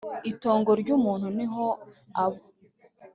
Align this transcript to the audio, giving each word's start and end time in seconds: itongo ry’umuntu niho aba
itongo 0.31 0.71
ry’umuntu 0.81 1.27
niho 1.37 1.65
aba 2.23 2.39